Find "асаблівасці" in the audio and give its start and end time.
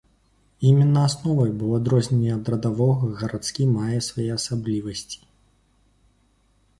4.39-5.19